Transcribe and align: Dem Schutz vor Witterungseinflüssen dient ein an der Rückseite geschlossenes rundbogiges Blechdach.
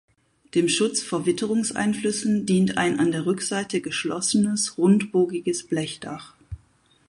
Dem 0.55 0.67
Schutz 0.67 1.03
vor 1.03 1.27
Witterungseinflüssen 1.27 2.47
dient 2.47 2.75
ein 2.79 2.99
an 2.99 3.11
der 3.11 3.27
Rückseite 3.27 3.81
geschlossenes 3.81 4.75
rundbogiges 4.79 5.67
Blechdach. 5.67 6.33